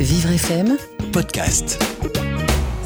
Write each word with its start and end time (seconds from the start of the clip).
Vivre 0.00 0.30
FM 0.30 0.78
podcast. 1.12 1.82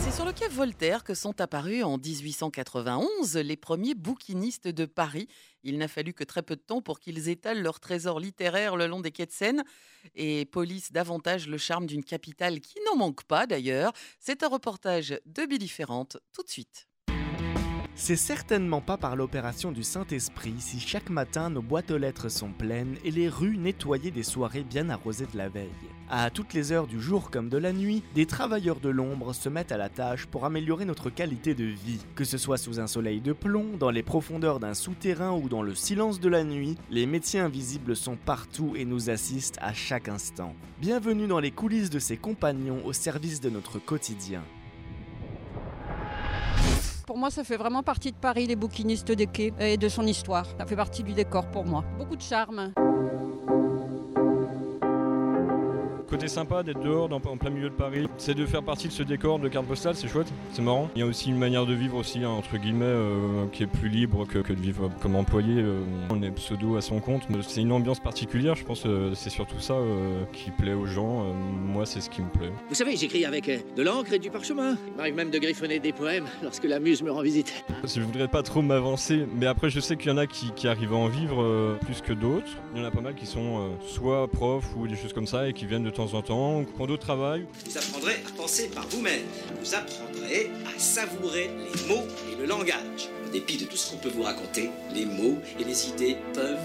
C'est 0.02 0.12
sur 0.12 0.25
le 0.25 0.33
quai 0.33 0.49
Voltaire 0.49 1.04
que 1.04 1.12
sont 1.12 1.42
apparus 1.42 1.85
en 1.85 1.99
1891 1.99 3.37
les 3.37 3.58
premiers 3.58 3.95
bouquinistes 3.95 4.66
de 4.66 4.87
Paris. 4.87 5.29
Il 5.62 5.77
n'a 5.77 5.88
fallu 5.88 6.14
que 6.14 6.25
très 6.25 6.40
peu 6.40 6.56
de 6.56 6.62
temps 6.62 6.80
pour 6.80 7.01
qu'ils 7.01 7.29
étalent 7.29 7.61
leur 7.61 7.80
trésor 7.80 8.19
littéraire 8.19 8.77
le 8.77 8.87
long 8.87 9.01
des 9.01 9.11
quais 9.11 9.27
de 9.27 9.30
Seine 9.30 9.62
et 10.14 10.46
polissent 10.46 10.90
davantage 10.90 11.48
le 11.48 11.59
charme 11.59 11.85
d'une 11.85 12.03
capitale 12.03 12.61
qui 12.61 12.79
n'en 12.86 12.96
manque 12.96 13.24
pas 13.24 13.46
d'ailleurs. 13.46 13.92
C'est 14.18 14.42
un 14.42 14.48
reportage 14.48 15.20
de 15.26 15.44
Billy 15.44 15.68
Ferrante 15.68 16.16
tout 16.32 16.42
de 16.42 16.48
suite. 16.48 16.88
C'est 17.95 18.16
certainement 18.16 18.80
pas 18.80 18.96
par 18.96 19.16
l'opération 19.16 19.70
du 19.70 19.82
Saint-Esprit 19.82 20.54
si 20.58 20.80
chaque 20.80 21.11
matin 21.11 21.50
nos 21.50 21.61
boîtes 21.61 21.90
aux 21.90 21.98
lettres 21.98 22.30
sont 22.30 22.50
pleines 22.50 22.96
et 23.04 23.11
les 23.11 23.29
rues 23.29 23.58
nettoyées 23.58 24.11
des 24.11 24.22
soirées 24.22 24.64
bien 24.64 24.88
arrosées 24.88 25.29
de 25.30 25.36
la 25.36 25.50
veille. 25.50 25.68
À 26.08 26.30
toutes 26.30 26.54
les 26.54 26.72
heures 26.72 26.86
du 26.86 27.00
jour 27.00 27.30
comme 27.30 27.50
de 27.50 27.58
la 27.58 27.72
nuit, 27.72 28.02
des 28.14 28.26
travailleurs 28.26 28.81
de 28.81 28.89
l'ombre 28.89 29.34
se 29.34 29.48
mettent 29.48 29.72
à 29.72 29.76
la 29.76 29.90
tâche 29.90 30.26
pour 30.26 30.46
améliorer 30.46 30.84
notre 30.86 31.11
qualité 31.11 31.54
de 31.54 31.64
vie. 31.64 32.00
Que 32.14 32.25
ce 32.25 32.39
soit 32.39 32.56
sous 32.56 32.81
un 32.81 32.86
soleil 32.86 33.20
de 33.20 33.33
plomb, 33.33 33.77
dans 33.78 33.91
les 33.91 34.03
profondeurs 34.03 34.59
d'un 34.59 34.75
souterrain 34.75 35.33
ou 35.33 35.48
dans 35.48 35.62
le 35.62 35.75
silence 35.75 36.19
de 36.19 36.28
la 36.28 36.45
nuit, 36.45 36.77
les 36.91 37.06
métiers 37.06 37.41
invisibles 37.41 37.95
sont 37.95 38.17
partout 38.17 38.72
et 38.75 38.86
nous 38.86 39.11
assistent 39.11 39.59
à 39.61 39.75
chaque 39.75 40.09
instant. 40.09 40.55
Bienvenue 40.81 41.27
dans 41.27 41.41
les 41.41 41.50
coulisses 41.50 41.91
de 41.91 41.98
ces 41.98 42.17
compagnons 42.17 42.84
au 42.84 42.92
service 42.92 43.41
de 43.41 43.50
notre 43.50 43.78
quotidien. 43.78 44.42
Pour 47.12 47.19
moi, 47.19 47.30
ça 47.30 47.44
fait 47.44 47.58
vraiment 47.58 47.83
partie 47.83 48.11
de 48.11 48.16
Paris, 48.16 48.47
les 48.47 48.56
bouquinistes 48.56 49.12
des 49.12 49.27
quais 49.27 49.53
et 49.61 49.77
de 49.77 49.89
son 49.91 50.06
histoire. 50.06 50.47
Ça 50.58 50.64
fait 50.64 50.77
partie 50.77 51.03
du 51.03 51.12
décor 51.12 51.47
pour 51.50 51.66
moi. 51.66 51.84
Beaucoup 51.98 52.16
de 52.16 52.22
charme. 52.22 52.72
Côté 56.12 56.28
sympa 56.28 56.62
d'être 56.62 56.80
dehors 56.83 57.08
dans- 57.08 57.16
en 57.16 57.39
plein 57.39 57.48
milieu 57.48 57.70
de 57.70 57.75
Paris, 57.75 58.06
c'est 58.19 58.34
de 58.34 58.44
faire 58.44 58.62
partie 58.62 58.86
de 58.86 58.92
ce 58.92 59.03
décor 59.03 59.39
de 59.39 59.48
carte 59.48 59.64
postale, 59.66 59.94
c'est 59.94 60.08
chouette, 60.08 60.31
c'est 60.53 60.61
marrant. 60.61 60.91
Il 60.95 60.98
y 60.98 61.03
a 61.03 61.06
aussi 61.06 61.31
une 61.31 61.39
manière 61.39 61.64
de 61.64 61.73
vivre 61.73 61.97
aussi, 61.97 62.23
hein, 62.23 62.28
entre 62.28 62.59
guillemets, 62.59 62.84
euh, 62.84 63.47
qui 63.50 63.62
est 63.62 63.67
plus 63.67 63.89
libre 63.89 64.27
que, 64.27 64.39
que 64.41 64.53
de 64.53 64.61
vivre 64.61 64.91
comme 65.00 65.17
employé. 65.17 65.55
euh, 65.56 65.81
on 66.11 66.22
est 66.22 66.31
pseudo 66.33 66.77
à 66.77 66.83
son 66.83 67.00
compte, 67.00 67.22
mais 67.31 67.39
c'est 67.41 67.62
une 67.62 67.72
ambiance 67.72 67.98
particulière, 67.98 68.56
je 68.56 68.64
pense 68.64 68.83
euh, 68.84 69.12
c'est 69.14 69.31
surtout 69.31 69.59
ça 69.59 69.72
euh, 69.72 70.22
qui 70.34 70.50
plaît 70.50 70.75
aux 70.75 70.84
gens. 70.84 71.25
Moi, 71.33 71.87
c'est 71.87 72.03
ce 72.03 72.11
qui 72.11 72.20
me 72.20 72.28
plaît. 72.28 72.53
Vous 72.69 72.75
savez, 72.75 72.94
j'écris 72.94 73.25
avec 73.25 73.47
de 73.75 73.83
l'encre 73.83 74.12
et 74.12 74.19
du 74.19 74.28
parchemin. 74.31 74.77
Il 74.89 74.97
m'arrive 74.98 75.15
même 75.15 75.31
de 75.31 75.39
griffonner 75.39 75.78
des 75.78 75.92
poèmes 75.94 76.27
lorsque 76.42 76.65
la 76.65 76.78
muse 76.78 77.03
me 77.03 77.11
rend 77.11 77.22
visite. 77.22 77.65
Je 77.84 78.03
voudrais 78.03 78.28
pas 78.28 78.42
trop 78.42 78.61
m'avancer, 78.61 79.27
mais 79.34 79.47
après 79.47 79.70
je 79.70 79.81
sais 79.81 79.97
qu'il 79.97 80.11
y 80.11 80.12
en 80.15 80.19
a 80.19 80.27
qui, 80.27 80.50
qui 80.53 80.69
arrivent 80.69 80.92
à 80.92 80.97
en 80.97 81.09
vivre 81.09 81.78
plus 81.87 82.03
que 82.03 82.12
d'autres. 82.12 82.53
Il 82.75 82.83
y 82.83 82.84
en 82.84 82.87
a 82.87 82.91
pas 82.91 83.00
mal 83.00 83.15
qui 83.15 83.25
sont 83.25 83.70
soit 83.81 84.28
profs 84.28 84.77
ou 84.77 84.87
des 84.87 84.97
choses 84.97 85.15
comme 85.15 85.27
ça 85.27 85.48
et 85.48 85.55
qui 85.55 85.65
viennent 85.65 85.84
de 85.84 85.91
temps 85.91 86.02
en 86.03 86.22
temps, 86.22 86.64
ont 86.78 86.86
d'autres 86.86 87.03
travail. 87.03 87.47
Vous 87.67 87.78
apprendrez 87.78 88.14
à 88.27 88.31
penser 88.36 88.69
par 88.69 88.86
vous-même. 88.89 89.22
Vous 89.61 89.75
apprendrez 89.75 90.50
à 90.67 90.78
savourer 90.78 91.50
les 91.59 91.89
mots 91.89 92.06
et 92.33 92.41
le 92.41 92.47
langage. 92.47 93.09
En 93.27 93.33
dépit 93.33 93.56
de 93.56 93.64
tout 93.64 93.77
ce 93.77 93.91
qu'on 93.91 93.98
peut 93.98 94.11
vous 94.11 94.22
raconter, 94.22 94.70
les 94.94 95.06
mots 95.06 95.39
et 95.59 95.64
les 95.64 95.89
idées 95.89 96.17
peuvent 96.34 96.59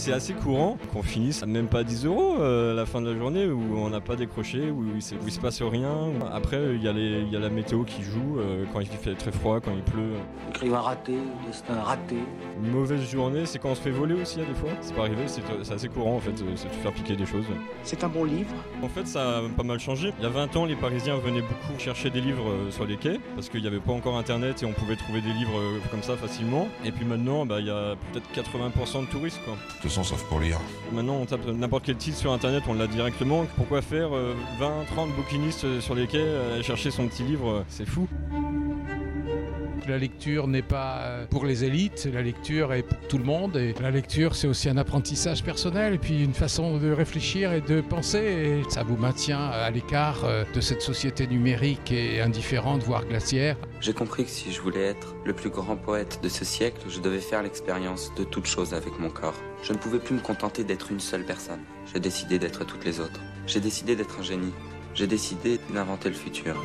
C'est 0.00 0.12
assez 0.14 0.32
courant 0.32 0.78
qu'on 0.94 1.02
finisse 1.02 1.42
à 1.42 1.46
même 1.46 1.66
pas 1.68 1.84
10 1.84 2.06
euros 2.06 2.36
euh, 2.40 2.72
à 2.72 2.74
la 2.74 2.86
fin 2.86 3.02
de 3.02 3.10
la 3.10 3.18
journée 3.18 3.46
où 3.46 3.76
on 3.76 3.90
n'a 3.90 4.00
pas 4.00 4.16
décroché, 4.16 4.70
où 4.70 4.82
il, 4.86 4.96
il 4.96 5.30
se 5.32 5.38
passe 5.38 5.60
rien. 5.60 5.92
Après, 6.32 6.58
il 6.74 6.82
y, 6.82 6.88
a 6.88 6.92
les- 6.92 7.20
il 7.20 7.30
y 7.30 7.36
a 7.36 7.38
la 7.38 7.50
météo 7.50 7.84
qui 7.84 8.02
joue 8.02 8.38
euh, 8.38 8.64
quand 8.72 8.80
il 8.80 8.86
fait 8.86 9.14
très 9.14 9.30
froid, 9.30 9.60
quand 9.60 9.72
il 9.74 9.82
pleut. 9.82 10.12
Écrivain 10.48 10.80
raté, 10.80 11.12
destin 11.46 11.74
raté. 11.82 12.16
Une 12.64 12.70
mauvaise 12.70 13.08
journée, 13.10 13.44
c'est 13.44 13.58
quand 13.58 13.68
on 13.70 13.74
se 13.74 13.82
fait 13.82 13.90
voler 13.90 14.14
aussi, 14.14 14.40
à 14.40 14.44
des 14.44 14.54
fois. 14.54 14.70
C'est 14.80 14.94
pas 14.94 15.02
arrivé, 15.02 15.24
c'est 15.26 15.72
assez 15.74 15.88
courant 15.88 16.16
en 16.16 16.20
fait, 16.20 16.30
euh, 16.30 16.52
c'est 16.56 16.68
de 16.68 16.72
se 16.74 16.78
faire 16.78 16.92
piquer 16.94 17.14
des 17.16 17.26
choses. 17.26 17.44
C'est 17.82 18.02
un 18.02 18.08
bon 18.08 18.24
livre. 18.24 18.54
En 18.82 18.88
fait, 18.88 19.06
ça 19.06 19.38
a 19.38 19.42
pas 19.54 19.64
mal 19.64 19.80
changé. 19.80 20.14
Il 20.18 20.22
y 20.22 20.26
a 20.26 20.30
20 20.30 20.56
ans, 20.56 20.64
les 20.64 20.76
Parisiens 20.76 21.16
venaient 21.18 21.42
beaucoup 21.42 21.78
chercher 21.78 22.08
des 22.08 22.22
livres 22.22 22.50
sur 22.70 22.86
les 22.86 22.96
quais 22.96 23.20
parce 23.34 23.50
qu'il 23.50 23.60
n'y 23.60 23.66
avait 23.66 23.80
pas 23.80 23.92
encore 23.92 24.16
Internet 24.16 24.62
et 24.62 24.66
on 24.66 24.72
pouvait 24.72 24.96
trouver 24.96 25.20
des 25.20 25.32
livres 25.34 25.60
comme 25.90 26.02
ça 26.02 26.16
facilement. 26.16 26.68
Et 26.86 26.90
puis 26.90 27.04
maintenant, 27.04 27.44
bah, 27.44 27.60
il 27.60 27.66
y 27.66 27.70
a 27.70 27.96
peut-être 28.12 28.48
80% 28.48 29.02
de 29.02 29.06
touristes. 29.10 29.40
Quoi. 29.44 29.56
Toute 29.90 30.04
façon, 30.04 30.16
sauf 30.16 30.24
pour 30.28 30.40
lire. 30.40 30.58
Maintenant, 30.92 31.16
on 31.16 31.26
tape 31.26 31.46
n'importe 31.46 31.84
quel 31.84 31.96
titre 31.96 32.16
sur 32.16 32.32
Internet, 32.32 32.64
on 32.68 32.74
l'a 32.74 32.86
directement. 32.86 33.46
Pourquoi 33.56 33.82
faire 33.82 34.14
euh, 34.14 34.34
20, 34.58 34.84
30 34.94 35.16
bouquinistes 35.16 35.64
euh, 35.64 35.80
sur 35.80 35.94
les 35.94 36.06
quais, 36.06 36.18
euh, 36.18 36.62
chercher 36.62 36.90
son 36.90 37.08
petit 37.08 37.24
livre 37.24 37.50
euh, 37.50 37.62
C'est 37.68 37.86
fou. 37.86 38.06
La 39.88 39.98
lecture 39.98 40.46
n'est 40.46 40.62
pas 40.62 40.98
euh, 41.00 41.26
pour 41.26 41.44
les 41.44 41.64
élites, 41.64 42.08
la 42.12 42.22
lecture 42.22 42.72
est 42.72 42.82
pour 42.82 42.98
tout 43.08 43.18
le 43.18 43.24
monde. 43.24 43.56
Et 43.56 43.74
la 43.80 43.90
lecture, 43.90 44.34
c'est 44.34 44.46
aussi 44.46 44.68
un 44.68 44.76
apprentissage 44.76 45.42
personnel 45.42 45.94
et 45.94 45.98
puis 45.98 46.22
une 46.22 46.34
façon 46.34 46.78
de 46.78 46.90
réfléchir 46.90 47.52
et 47.52 47.60
de 47.60 47.80
penser. 47.80 48.62
Ça 48.68 48.82
vous 48.82 48.96
maintient 48.96 49.46
à 49.46 49.70
l'écart 49.70 50.24
euh, 50.24 50.44
de 50.54 50.60
cette 50.60 50.82
société 50.82 51.26
numérique 51.26 51.92
et 51.92 52.20
indifférente, 52.20 52.82
voire 52.82 53.04
glaciaire. 53.06 53.56
J'ai 53.80 53.92
compris 53.92 54.24
que 54.24 54.30
si 54.30 54.52
je 54.52 54.60
voulais 54.60 54.84
être 54.84 55.14
le 55.24 55.32
plus 55.32 55.50
grand 55.50 55.76
poète 55.76 56.20
de 56.22 56.28
ce 56.28 56.44
siècle, 56.44 56.82
je 56.88 57.00
devais 57.00 57.20
faire 57.20 57.42
l'expérience 57.42 58.12
de 58.16 58.24
toute 58.24 58.46
chose 58.46 58.74
avec 58.74 58.98
mon 58.98 59.10
corps. 59.10 59.40
Je 59.62 59.72
ne 59.72 59.78
pouvais 59.78 59.98
plus 59.98 60.14
me 60.14 60.20
contenter 60.20 60.64
d'être 60.64 60.90
une 60.90 61.00
seule 61.00 61.24
personne. 61.24 61.60
J'ai 61.92 62.00
décidé 62.00 62.38
d'être 62.38 62.64
toutes 62.64 62.84
les 62.84 63.00
autres. 63.00 63.20
J'ai 63.46 63.60
décidé 63.60 63.96
d'être 63.96 64.20
un 64.20 64.22
génie. 64.22 64.52
J'ai 64.94 65.06
décidé 65.06 65.58
d'inventer 65.72 66.08
le 66.08 66.14
futur. 66.14 66.56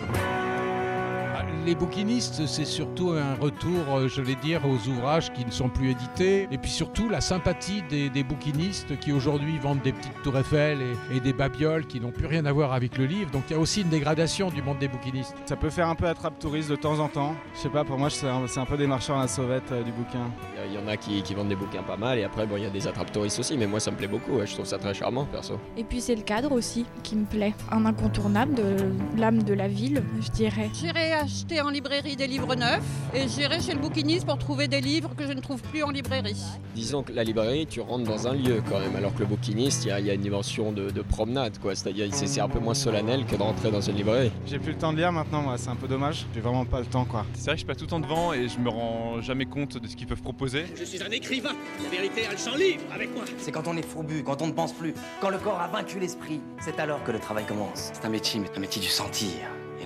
Les 1.64 1.76
bouquinistes, 1.76 2.46
c'est 2.46 2.66
surtout 2.66 3.12
un 3.12 3.36
retour, 3.36 3.96
euh, 3.96 4.08
je 4.08 4.22
vais 4.22 4.36
dire, 4.36 4.62
aux 4.66 4.90
ouvrages 4.90 5.32
qui 5.34 5.46
ne 5.46 5.52
sont 5.52 5.70
plus 5.70 5.92
édités. 5.92 6.48
Et 6.52 6.58
puis 6.58 6.70
surtout 6.70 7.10
la 7.10 7.22
sympathie 7.22 7.82
des, 7.90 8.10
des 8.10 8.24
bouquinistes 8.24 9.00
qui 9.00 9.12
aujourd'hui 9.12 9.58
vendent 9.58 9.82
des 9.82 9.94
petites 9.94 10.22
tours 10.24 10.38
Eiffel 10.38 10.80
et, 10.82 11.18
et 11.18 11.20
des 11.20 11.34
babioles 11.34 11.88
qui 11.88 12.00
n'ont 12.00 12.12
plus 12.12 12.28
rien 12.28 12.46
à 12.46 12.52
voir 12.52 12.74
avec 12.74 12.98
le 12.98 13.06
livre. 13.06 13.32
Donc 13.32 13.44
il 13.50 13.54
y 13.54 13.56
a 13.56 13.60
aussi 13.60 13.82
une 13.82 13.90
dégradation 13.90 14.50
du 14.50 14.62
monde 14.62 14.80
des 14.80 14.88
bouquinistes. 14.88 15.36
Ça 15.46 15.56
peut 15.56 15.70
faire 15.70 15.88
un 15.88 15.96
peu 15.96 16.08
attrape-touriste 16.08 16.70
de 16.70 16.76
temps 16.76 17.00
en 17.00 17.08
temps. 17.08 17.36
Je 17.56 17.60
sais 17.62 17.70
pas, 17.70 17.84
pour 17.84 17.98
moi, 17.98 18.10
c'est 18.10 18.28
un, 18.28 18.66
peu 18.66 18.78
des 18.78 18.88
marchands 18.88 19.18
à 19.18 19.24
la 19.24 19.28
sauvette 19.28 19.72
euh, 19.72 19.84
du 19.84 19.92
bouquin. 19.92 20.32
Il 20.68 20.74
y 20.74 20.78
en 20.78 20.88
a 20.88 20.98
qui, 20.98 21.22
qui 21.22 21.34
vendent 21.34 21.50
des 21.50 21.56
bouquins 21.56 21.84
pas 21.84 21.98
mal 21.98 22.18
et 22.18 22.24
après 22.24 22.48
bon 22.48 22.58
il 22.58 22.64
y 22.64 22.66
a 22.66 22.70
des 22.70 22.88
attrape 22.88 23.12
touristes 23.12 23.40
aussi 23.40 23.56
mais 23.56 23.68
moi 23.68 23.80
ça 23.80 23.92
me 23.92 23.98
plaît 23.98 24.08
beaucoup 24.08 24.34
ouais, 24.34 24.48
je 24.48 24.54
trouve 24.54 24.66
ça 24.66 24.78
très 24.78 24.94
charmant 24.94 25.26
perso. 25.26 25.60
Et 25.78 25.84
puis 25.84 26.02
c'est 26.02 26.16
le 26.16 26.24
cadre 26.24 26.52
aussi 26.52 26.86
qui 27.04 27.16
me 27.16 27.26
plaît. 27.26 27.54
Un 27.72 27.86
incontournable 27.86 28.56
de 28.56 28.76
l'âme 29.18 29.44
de 29.44 29.54
la 29.54 29.68
ville, 29.68 30.04
je 30.22 30.32
dirais. 30.32 30.70
J'irai 30.74 31.14
acheter 31.14 31.45
en 31.64 31.70
librairie 31.70 32.16
des 32.16 32.28
livres 32.28 32.56
neufs 32.56 32.82
et 33.14 33.28
j'irai 33.28 33.62
chez 33.62 33.74
le 33.74 33.80
bouquiniste 33.80 34.26
pour 34.26 34.38
trouver 34.38 34.68
des 34.68 34.82
livres 34.82 35.12
que 35.16 35.28
je 35.28 35.32
ne 35.32 35.40
trouve 35.40 35.62
plus 35.62 35.84
en 35.84 35.92
librairie. 35.92 36.36
Disons 36.74 37.04
que 37.04 37.14
la 37.14 37.24
librairie 37.24 37.66
tu 37.68 37.82
rentres 37.82 38.04
dans 38.04 38.28
un 38.28 38.34
lieu 38.34 38.62
quand 38.68 38.80
même 38.80 38.96
alors 38.96 39.14
que 39.14 39.20
le 39.20 39.26
bouquiniste 39.28 39.86
il 39.86 39.90
y 39.90 39.92
a, 39.92 40.00
il 40.00 40.06
y 40.08 40.10
a 40.10 40.14
une 40.16 40.22
dimension 40.22 40.72
de, 40.72 40.90
de 40.90 41.02
promenade 41.02 41.58
quoi 41.60 41.76
c'est-à-dire 41.76 42.08
c'est 42.12 42.28
c'est 42.28 42.42
un 42.42 42.50
peu 42.50 42.60
moins 42.60 42.74
solennel 42.74 43.26
que 43.26 43.36
de 43.36 43.42
rentrer 43.42 43.72
dans 43.72 43.80
une 43.80 43.96
librairie. 43.96 44.32
J'ai 44.46 44.60
plus 44.60 44.74
le 44.74 44.78
temps 44.78 44.92
de 44.92 44.98
lire 44.98 45.12
maintenant, 45.12 45.42
moi, 45.42 45.58
c'est 45.58 45.70
un 45.70 45.76
peu 45.76 45.88
dommage. 45.88 46.26
J'ai 46.34 46.42
vraiment 46.42 46.66
pas 46.66 46.80
le 46.80 46.86
temps, 46.86 47.06
quoi. 47.06 47.26
C'est 47.34 47.46
vrai 47.46 47.56
que 47.56 47.62
je 47.62 47.66
passe 47.66 47.78
tout 47.78 47.86
le 47.86 47.90
temps 47.90 48.00
devant 48.00 48.34
et 48.34 48.50
je 48.50 48.60
me 48.60 48.70
rends 48.70 49.22
jamais 49.22 49.46
compte 49.46 49.78
de 49.78 49.88
ce 49.88 49.96
qu'ils 49.96 50.08
peuvent 50.08 50.22
proposer. 50.22 50.66
Je 50.76 50.84
suis 50.84 51.02
un 51.02 51.12
écrivain. 51.12 51.54
La 51.84 51.90
vérité 51.90 52.26
a 52.26 52.32
le 52.32 52.38
champ 52.38 52.56
libre 52.56 52.84
avec 52.94 53.14
moi. 53.16 53.24
C'est 53.38 53.52
quand 53.52 53.68
on 53.68 53.78
est 53.78 53.86
fourbu, 53.86 54.24
quand 54.24 54.42
on 54.42 54.48
ne 54.48 54.52
pense 54.54 54.74
plus, 54.74 54.94
quand 55.22 55.30
le 55.30 55.38
corps 55.38 55.62
a 55.62 55.68
vaincu 55.68 56.00
l'esprit. 56.00 56.42
C'est 56.60 56.80
alors 56.80 57.04
que 57.04 57.12
le 57.12 57.20
travail 57.20 57.46
commence. 57.46 57.92
C'est 57.94 58.06
un 58.06 58.10
métier, 58.10 58.40
mais 58.42 58.50
un 58.56 58.60
métier 58.60 58.82
du 58.82 58.90
sentir 58.90 59.30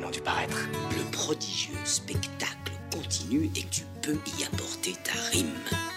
Le 0.02 1.12
prodigieux 1.12 1.76
spectacle 1.84 2.72
continue 2.92 3.52
et 3.56 3.66
tu 3.70 3.84
peux 4.02 4.18
y 4.40 4.44
apporter 4.46 4.94
ta 5.04 5.12
rime. 5.32 5.89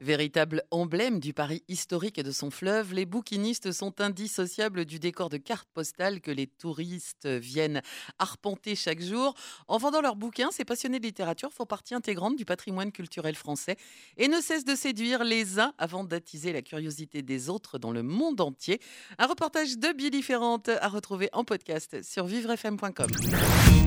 Véritable 0.00 0.62
emblème 0.70 1.20
du 1.20 1.34
Paris 1.34 1.62
historique 1.68 2.18
et 2.18 2.22
de 2.22 2.30
son 2.30 2.50
fleuve, 2.50 2.94
les 2.94 3.04
bouquinistes 3.04 3.70
sont 3.70 4.00
indissociables 4.00 4.86
du 4.86 4.98
décor 4.98 5.28
de 5.28 5.36
cartes 5.36 5.68
postales 5.74 6.22
que 6.22 6.30
les 6.30 6.46
touristes 6.46 7.26
viennent 7.26 7.82
arpenter 8.18 8.74
chaque 8.74 9.02
jour. 9.02 9.34
En 9.68 9.76
vendant 9.76 10.00
leurs 10.00 10.16
bouquins, 10.16 10.50
ces 10.52 10.64
passionnés 10.64 11.00
de 11.00 11.04
littérature 11.04 11.52
font 11.52 11.66
partie 11.66 11.94
intégrante 11.94 12.36
du 12.36 12.46
patrimoine 12.46 12.92
culturel 12.92 13.34
français 13.34 13.76
et 14.16 14.28
ne 14.28 14.40
cessent 14.40 14.64
de 14.64 14.74
séduire 14.74 15.22
les 15.22 15.60
uns 15.60 15.74
avant 15.76 16.02
d'attiser 16.02 16.54
la 16.54 16.62
curiosité 16.62 17.20
des 17.20 17.50
autres 17.50 17.78
dans 17.78 17.92
le 17.92 18.02
monde 18.02 18.40
entier. 18.40 18.80
Un 19.18 19.26
reportage 19.26 19.76
de 19.76 19.92
Billy 19.92 20.22
Ferrante 20.22 20.68
à 20.68 20.88
retrouver 20.88 21.28
en 21.34 21.44
podcast 21.44 22.02
sur 22.02 22.24
vivrefm.com. 22.24 23.10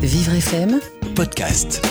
Vivre 0.01 0.33
FM 0.33 0.79
Podcast. 1.15 1.81